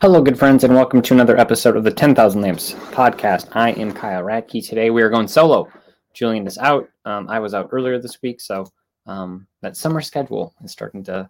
[0.00, 3.48] Hello, good friends, and welcome to another episode of the 10,000 Lamps podcast.
[3.56, 4.64] I am Kyle Ratke.
[4.64, 5.68] Today we are going solo.
[6.14, 6.88] Julian is out.
[7.04, 8.64] Um, I was out earlier this week, so
[9.06, 11.28] um, that summer schedule is starting to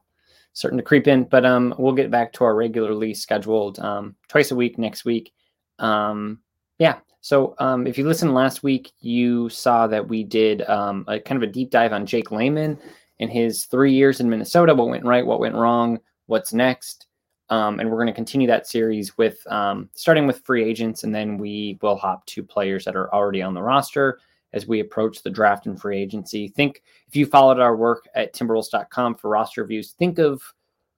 [0.53, 1.25] starting to creep in.
[1.25, 5.33] But um, we'll get back to our regularly scheduled um, twice a week next week.
[5.79, 6.41] Um,
[6.79, 6.99] yeah.
[7.23, 11.49] So um, if you listened last week, you saw that we did a kind of
[11.49, 12.79] a deep dive on Jake Layman
[13.19, 14.75] and his three years in Minnesota.
[14.75, 15.25] What went right?
[15.25, 16.01] What went wrong?
[16.27, 17.08] What's next?
[17.51, 21.15] Um, and we're going to continue that series with um, starting with free agents, and
[21.15, 24.21] then we will hop to players that are already on the roster
[24.53, 26.49] as we approach the draft and free agency.
[26.49, 30.43] Think if you followed our work at timberwolves.com for roster reviews, think of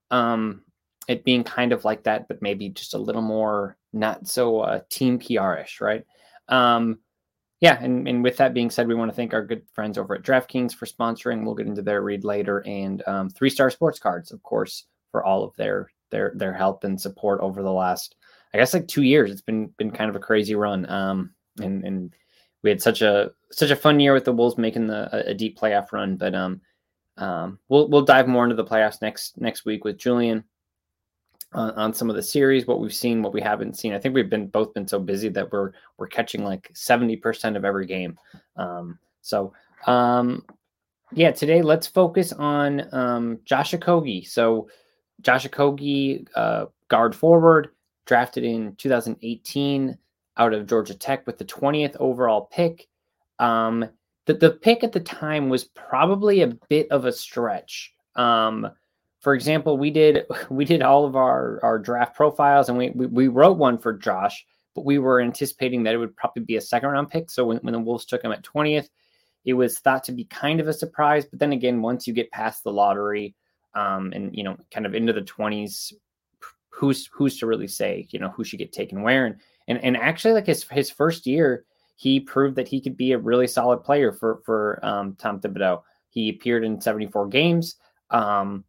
[0.09, 0.61] um,
[1.07, 4.81] it being kind of like that, but maybe just a little more not so uh,
[4.89, 6.05] team PR ish, right?
[6.47, 6.99] Um,
[7.59, 10.15] yeah, and, and with that being said, we want to thank our good friends over
[10.15, 11.45] at DraftKings for sponsoring.
[11.45, 15.23] We'll get into their read later, and um, Three Star Sports Cards, of course, for
[15.23, 18.15] all of their their their help and support over the last,
[18.53, 19.31] I guess, like two years.
[19.31, 22.13] It's been been kind of a crazy run, um, and and
[22.61, 25.33] we had such a such a fun year with the Wolves making the a, a
[25.33, 26.17] deep playoff run.
[26.17, 26.61] But um,
[27.17, 30.43] um, we'll we'll dive more into the playoffs next next week with Julian
[31.53, 33.93] on, on some of the series, what we've seen, what we haven't seen.
[33.93, 37.57] I think we've been both been so busy that we're we're catching like seventy percent
[37.57, 38.17] of every game.
[38.55, 39.53] Um, so
[39.87, 40.45] um,
[41.13, 44.27] yeah, today let's focus on um, Josh Okogie.
[44.27, 44.69] So
[45.21, 47.69] Josh Okogie, uh, guard forward,
[48.05, 49.97] drafted in 2018
[50.37, 52.87] out of Georgia Tech with the 20th overall pick.
[53.39, 53.87] Um,
[54.25, 57.93] the, the pick at the time was probably a bit of a stretch.
[58.15, 58.69] Um,
[59.19, 63.05] for example, we did we did all of our our draft profiles and we, we,
[63.07, 64.45] we wrote one for Josh,
[64.75, 67.29] but we were anticipating that it would probably be a second round pick.
[67.29, 68.89] So when, when the Wolves took him at 20th,
[69.45, 71.25] it was thought to be kind of a surprise.
[71.25, 73.35] But then again, once you get past the lottery,
[73.73, 75.93] um, and you know, kind of into the 20s,
[76.69, 79.25] who's who's to really say, you know, who should get taken where?
[79.25, 79.35] And
[79.67, 81.65] and, and actually, like his his first year,
[81.95, 85.81] he proved that he could be a really solid player for for um, Tom Thibodeau.
[86.09, 87.75] He appeared in 74 games.
[88.09, 88.65] Um,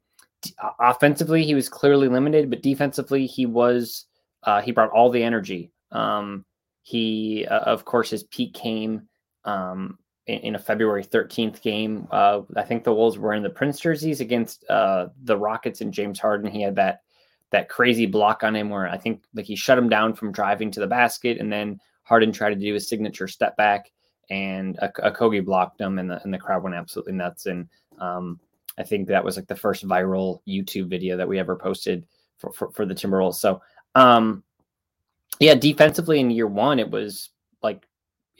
[0.78, 4.06] offensively, he was clearly limited, but defensively, he was
[4.44, 5.72] uh, he brought all the energy.
[5.90, 6.44] Um,
[6.82, 9.08] he, uh, of course, his peak came
[9.44, 12.06] um, in, in, a February 13th game.
[12.10, 15.92] Uh, I think the Wolves were in the Prince jerseys against uh, the Rockets and
[15.92, 16.50] James Harden.
[16.50, 17.02] He had that
[17.50, 20.70] that crazy block on him where I think like he shut him down from driving
[20.72, 23.92] to the basket, and then Harden tried to do his signature step back,
[24.30, 27.46] and Okogie blocked him, and the and the crowd went absolutely nuts.
[27.46, 27.68] And
[27.98, 28.40] um,
[28.78, 32.06] I think that was like the first viral YouTube video that we ever posted
[32.38, 33.34] for for, for the Timberwolves.
[33.34, 33.60] So
[33.94, 34.42] um,
[35.40, 37.30] yeah, defensively in year one, it was
[37.62, 37.86] like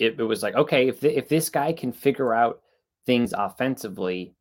[0.02, 2.60] it, it was like okay, if the, if this guy can figure out
[3.06, 4.34] things offensively,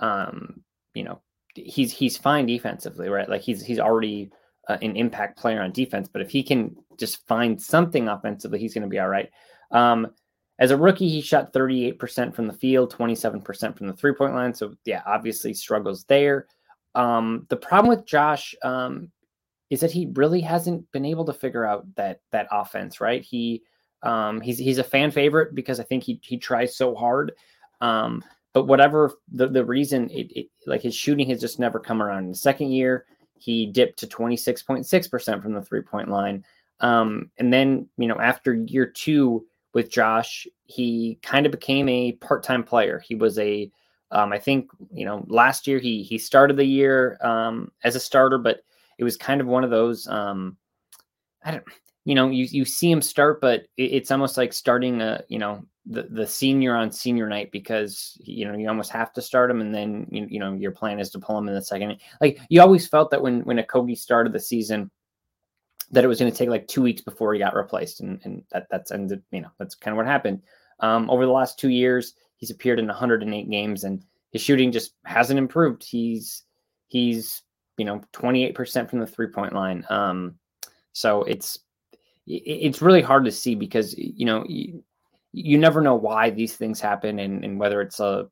[0.00, 0.62] um,
[0.94, 1.20] you know,
[1.54, 3.28] he's he's fine defensively, right?
[3.28, 4.30] Like he's he's already
[4.68, 8.74] uh, an impact player on defense, but if he can just find something offensively, he's
[8.74, 9.30] going to be all right.
[9.70, 10.08] Um,
[10.58, 14.54] as a rookie, he shot 38% from the field, 27% from the three point line.
[14.54, 16.46] So, yeah, obviously struggles there.
[16.94, 19.10] Um, the problem with Josh um,
[19.70, 23.22] is that he really hasn't been able to figure out that that offense, right?
[23.22, 23.62] He
[24.04, 27.32] um, he's he's a fan favorite because I think he he tries so hard.
[27.80, 28.22] Um,
[28.52, 32.24] but whatever the, the reason, it, it, like his shooting has just never come around.
[32.24, 33.04] In the second year,
[33.36, 36.44] he dipped to 26.6% from the three point line.
[36.80, 42.12] Um, and then, you know, after year two with Josh, he kind of became a
[42.12, 43.00] part time player.
[43.00, 43.70] He was a,
[44.12, 48.00] um, I think, you know, last year he he started the year um, as a
[48.00, 48.60] starter, but
[48.98, 50.06] it was kind of one of those.
[50.06, 50.56] Um,
[51.44, 51.64] I don't,
[52.04, 55.38] you know, you you see him start, but it, it's almost like starting a, you
[55.38, 59.50] know, the the senior on senior night because you know you almost have to start
[59.50, 61.96] him, and then you, you know your plan is to pull him in the second.
[62.20, 64.90] Like you always felt that when when Okogie started the season,
[65.90, 68.42] that it was going to take like two weeks before he got replaced, and and
[68.52, 69.22] that that's ended.
[69.30, 70.42] You know, that's kind of what happened.
[70.80, 74.92] Um, over the last two years, he's appeared in 108 games, and his shooting just
[75.04, 75.84] hasn't improved.
[75.84, 76.42] He's
[76.88, 77.42] he's
[77.76, 79.84] you know 28% from the three point line.
[79.90, 80.36] Um,
[80.92, 81.58] so it's
[82.26, 84.82] it's really hard to see because you know you,
[85.32, 88.28] you never know why these things happen and, and whether it's a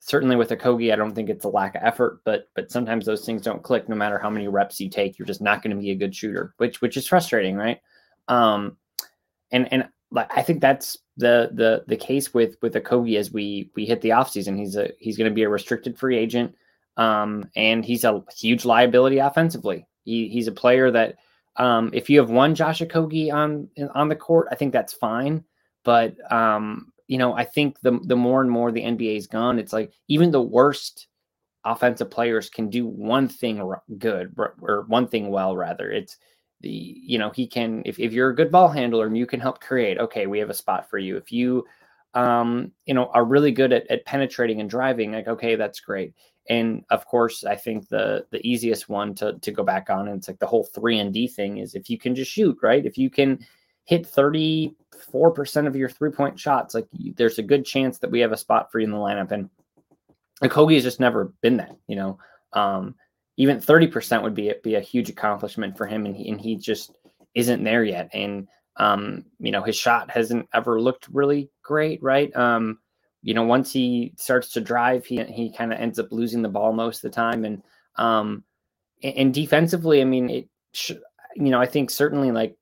[0.00, 3.24] certainly with Okogie, I don't think it's a lack of effort, but but sometimes those
[3.24, 5.18] things don't click no matter how many reps you take.
[5.18, 7.80] You're just not going to be a good shooter, which which is frustrating, right?
[8.28, 8.76] Um,
[9.50, 13.70] and and like I think that's the the the case with with Okogie as we
[13.74, 14.58] we hit the offseason.
[14.58, 16.54] He's a he's going to be a restricted free agent,
[16.98, 19.86] um, and he's a huge liability offensively.
[20.04, 21.16] He, he's a player that
[21.56, 25.44] um, if you have one Josh Okogie on on the court, I think that's fine.
[25.84, 29.72] But um, you know, I think the the more and more the NBA's gone, it's
[29.72, 31.06] like even the worst
[31.64, 33.62] offensive players can do one thing
[33.98, 35.56] good or one thing well.
[35.56, 36.16] Rather, it's
[36.60, 39.40] the you know he can if if you're a good ball handler and you can
[39.40, 39.98] help create.
[39.98, 41.16] Okay, we have a spot for you.
[41.16, 41.64] If you
[42.14, 46.14] um, you know are really good at, at penetrating and driving, like okay, that's great.
[46.48, 50.18] And of course, I think the the easiest one to to go back on, and
[50.18, 52.84] it's like the whole three and D thing is if you can just shoot right,
[52.84, 53.44] if you can
[53.84, 54.74] hit 34%
[55.66, 56.86] of your three point shots, like
[57.16, 59.30] there's a good chance that we have a spot for you in the lineup.
[59.30, 59.50] And
[60.42, 62.18] Kogi has just never been that, you know.
[62.52, 62.94] Um,
[63.36, 66.96] even 30% would be be a huge accomplishment for him, and he, and he just
[67.34, 68.10] isn't there yet.
[68.12, 72.34] And um, you know, his shot hasn't ever looked really great, right?
[72.36, 72.78] Um,
[73.24, 76.48] you know, once he starts to drive, he he kind of ends up losing the
[76.48, 77.62] ball most of the time, and
[77.96, 78.44] um,
[79.02, 80.48] and defensively, I mean, it,
[80.90, 82.56] you know, I think certainly like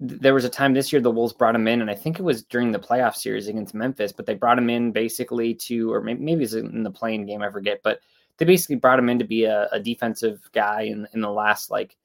[0.00, 2.22] there was a time this year the Wolves brought him in, and I think it
[2.22, 6.00] was during the playoff series against Memphis, but they brought him in basically to, or
[6.00, 8.00] maybe, maybe it was in the play-in game, I forget, but
[8.38, 11.70] they basically brought him in to be a, a defensive guy in, in the last
[11.70, 11.96] like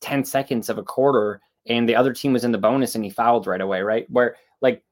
[0.00, 3.10] 10 seconds of a quarter, and the other team was in the bonus and he
[3.10, 4.10] fouled right away, right?
[4.10, 4.82] Where like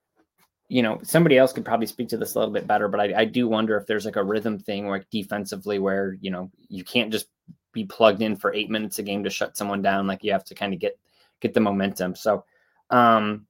[0.71, 3.23] you know, somebody else could probably speak to this a little bit better, but I,
[3.23, 6.85] I do wonder if there's like a rhythm thing, like defensively, where you know you
[6.85, 7.27] can't just
[7.73, 10.07] be plugged in for eight minutes a game to shut someone down.
[10.07, 10.97] Like you have to kind of get
[11.41, 12.15] get the momentum.
[12.15, 12.45] So,
[12.91, 13.47] um,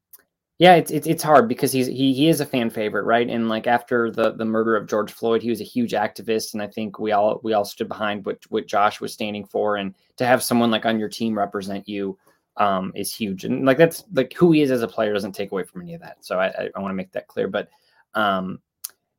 [0.58, 3.28] yeah, it's, it's it's hard because he's he he is a fan favorite, right?
[3.28, 6.62] And like after the the murder of George Floyd, he was a huge activist, and
[6.62, 9.94] I think we all we all stood behind what what Josh was standing for, and
[10.16, 12.18] to have someone like on your team represent you
[12.60, 13.44] um, is huge.
[13.44, 15.94] And like that's like who he is as a player doesn't take away from any
[15.94, 16.18] of that.
[16.20, 17.48] So I, I, I want to make that clear.
[17.48, 17.70] But
[18.14, 18.60] um,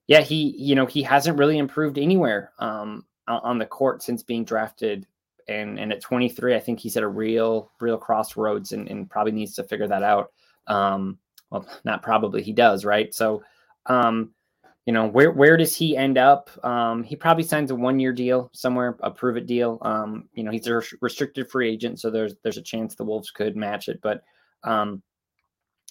[0.07, 4.45] yeah, he you know he hasn't really improved anywhere um, on the court since being
[4.45, 5.07] drafted.
[5.47, 9.33] And and at 23, I think he's at a real real crossroads and, and probably
[9.33, 10.31] needs to figure that out.
[10.67, 11.17] Um,
[11.49, 13.13] well, not probably he does, right?
[13.13, 13.43] So
[13.87, 14.31] um,
[14.85, 16.49] you know where where does he end up?
[16.65, 19.77] Um, he probably signs a one year deal somewhere a prove it deal.
[19.81, 23.31] Um, you know he's a restricted free agent so there's there's a chance the wolves
[23.31, 24.23] could match it but
[24.63, 25.01] um,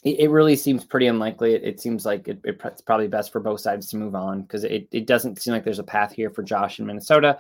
[0.05, 1.55] it, it, really seems pretty unlikely.
[1.55, 4.65] It, it seems like it, it's probably best for both sides to move on because
[4.65, 7.39] it, it doesn't seem like there's a path here for josh in minnesota.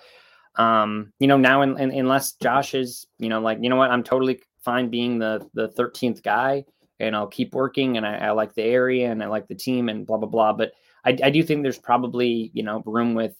[0.56, 3.90] Um, you know now in, in, unless josh is you know like you know what?
[3.90, 6.64] I'm totally fine being the the 13th guy
[6.98, 9.88] and i'll keep working and I, I like the area and i like the team
[9.88, 10.72] and blah blah blah but
[11.04, 13.34] I, I do think there's probably you know room with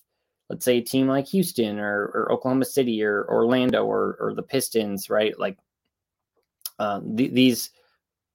[0.50, 4.42] let's say a team like Houston or, or Oklahoma City or Orlando or, or the
[4.42, 5.38] Pistons, right?
[5.38, 5.56] Like
[6.80, 7.70] um, th- these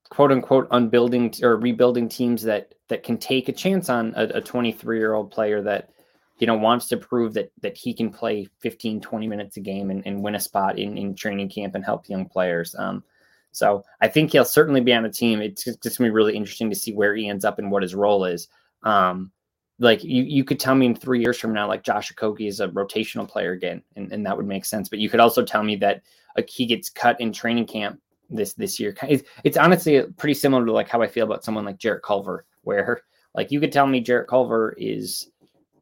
[0.09, 4.97] quote unquote unbuilding or rebuilding teams that that can take a chance on a 23
[4.97, 5.89] year old player that
[6.37, 9.89] you know wants to prove that that he can play 15 20 minutes a game
[9.89, 12.75] and, and win a spot in, in training camp and help young players.
[12.77, 13.03] Um,
[13.51, 15.41] so i think he'll certainly be on a team.
[15.41, 17.83] It's just going to be really interesting to see where he ends up and what
[17.83, 18.47] his role is
[18.85, 19.31] um,
[19.79, 22.61] like you, you could tell me in three years from now, like Josh Okogie is
[22.61, 24.87] a rotational player again, and, and that would make sense.
[24.87, 26.03] But you could also tell me that
[26.37, 27.99] like he gets cut in training camp
[28.29, 28.95] this this year.
[29.03, 32.45] It's, it's honestly pretty similar to like how I feel about someone like Jarrett Culver,
[32.61, 33.01] where
[33.33, 35.29] like you could tell me Jarrett Culver is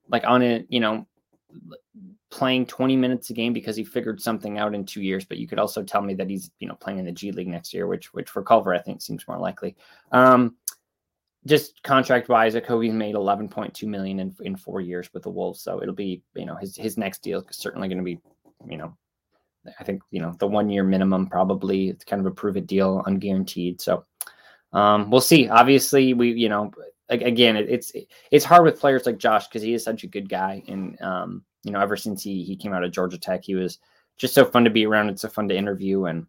[0.09, 1.05] like on a you know
[2.31, 5.47] playing 20 minutes a game because he figured something out in two years but you
[5.47, 7.85] could also tell me that he's you know playing in the g league next year
[7.85, 9.75] which which for culver i think seems more likely
[10.13, 10.55] um
[11.45, 15.61] just contract wise, Okogie's made 11.2 million in, in four years with the Wolves.
[15.61, 18.19] So it'll be, you know, his, his next deal is certainly going to be,
[18.69, 18.95] you know,
[19.79, 22.67] I think you know the one year minimum probably it's kind of a prove it
[22.67, 23.81] deal, unguaranteed.
[23.81, 24.05] So
[24.73, 25.47] um, we'll see.
[25.47, 26.71] Obviously, we you know
[27.09, 27.91] again it, it's
[28.31, 31.43] it's hard with players like Josh because he is such a good guy, and um,
[31.63, 33.79] you know ever since he he came out of Georgia Tech, he was
[34.17, 35.09] just so fun to be around.
[35.09, 36.25] It's so fun to interview, and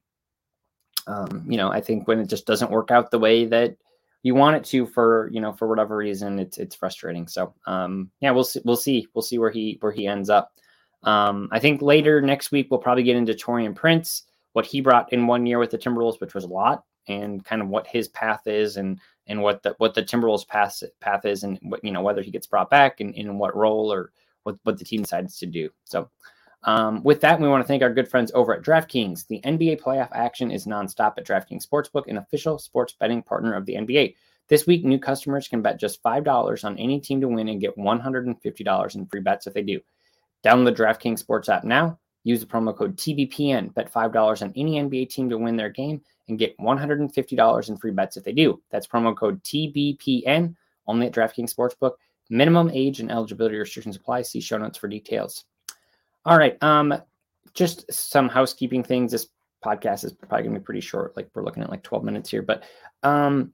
[1.06, 3.76] um, you know I think when it just doesn't work out the way that
[4.25, 7.28] you want it to for you know for whatever reason it's it's frustrating.
[7.28, 10.52] So um yeah we'll see we'll see we'll see where he where he ends up.
[11.04, 15.12] Um i think later next week we'll probably get into Taurean Prince what he brought
[15.12, 18.09] in one year with the Timberwolves which was a lot and kind of what his
[18.09, 21.93] path is and and what the what the Timberwolves path path is and what you
[21.93, 24.12] know whether he gets brought back and in what role or
[24.45, 25.69] what what the team decides to do.
[25.85, 26.11] So
[26.64, 29.26] um, with that, we want to thank our good friends over at DraftKings.
[29.26, 33.66] The NBA playoff action is nonstop at DraftKings Sportsbook, an official sports betting partner of
[33.66, 34.14] the NBA.
[34.49, 37.76] This week, new customers can bet just $5 on any team to win and get
[37.76, 39.80] $150 in free bets if they do.
[40.44, 41.99] Download the DraftKings Sports app now.
[42.25, 43.75] Use the promo code TBPN.
[43.75, 47.90] Bet $5 on any NBA team to win their game and get $150 in free
[47.90, 48.62] bets if they do.
[48.71, 50.54] That's promo code TBPN
[50.87, 51.92] only at DraftKings Sportsbook.
[52.30, 54.23] Minimum age and eligibility restrictions apply.
[54.23, 55.44] See show notes for details.
[56.25, 56.61] All right.
[56.62, 56.95] Um,
[57.52, 59.12] just some housekeeping things.
[59.12, 59.28] This
[59.64, 61.16] podcast is probably gonna be pretty short.
[61.16, 62.64] Like we're looking at like 12 minutes here, but
[63.02, 63.52] um,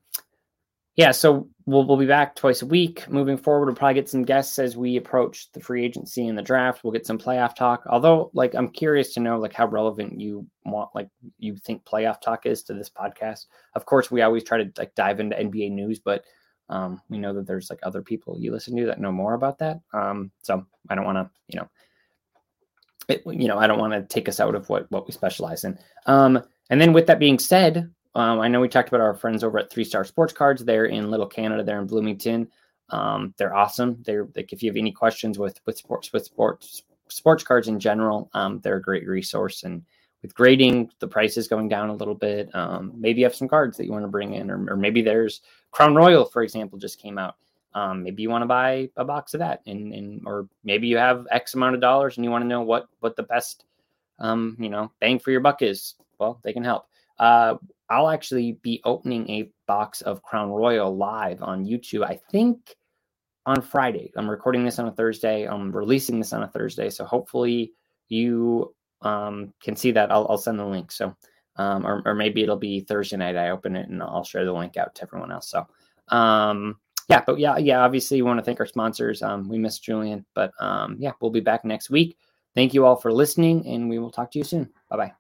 [0.97, 1.11] yeah.
[1.13, 3.67] So we'll we'll be back twice a week moving forward.
[3.67, 6.83] We'll probably get some guests as we approach the free agency and the draft.
[6.83, 7.85] We'll get some playoff talk.
[7.89, 11.09] Although, like, I'm curious to know like how relevant you want, like,
[11.39, 13.47] you think playoff talk is to this podcast.
[13.75, 16.25] Of course, we always try to like dive into NBA news, but
[16.69, 19.59] um, we know that there's like other people you listen to that know more about
[19.59, 19.81] that.
[19.93, 21.69] Um, so I don't want to, you know
[23.27, 25.79] you know, I don't want to take us out of what what we specialize in.
[26.07, 29.45] Um, and then with that being said, um, I know we talked about our friends
[29.45, 30.65] over at Three Star Sports Cards.
[30.65, 31.63] They're in Little Canada.
[31.63, 32.49] They're in Bloomington.
[32.91, 34.03] Um, they're awesome.
[34.05, 37.79] They're like if you have any questions with with sports with sports sports cards in
[37.79, 39.63] general, um, they're a great resource.
[39.63, 39.83] And
[40.23, 42.55] with grading, the price is going down a little bit.
[42.55, 45.03] Um, maybe you have some cards that you want to bring in, or, or maybe
[45.03, 45.41] there's
[45.71, 47.37] Crown Royal, for example, just came out
[47.75, 50.97] um, maybe you want to buy a box of that and, and or maybe you
[50.97, 53.65] have x amount of dollars and you want to know what what the best
[54.19, 56.87] um, you know bang for your buck is well they can help.
[57.19, 57.57] Uh,
[57.91, 62.77] i'll actually be opening a box of crown royal live on youtube i think
[63.47, 64.13] on friday.
[64.17, 65.49] I'm recording this on a thursday.
[65.49, 67.73] I'm releasing this on a thursday so hopefully
[68.09, 70.11] you um, can see that.
[70.11, 71.17] I'll, I'll send the link so
[71.57, 74.53] um, or, or maybe it'll be thursday night i open it and i'll share the
[74.53, 75.67] link out to everyone else so
[76.09, 76.77] um,
[77.09, 77.81] yeah, but yeah, yeah.
[77.81, 79.23] Obviously, we want to thank our sponsors.
[79.23, 82.17] Um, we miss Julian, but um, yeah, we'll be back next week.
[82.55, 84.71] Thank you all for listening, and we will talk to you soon.
[84.89, 85.20] Bye bye.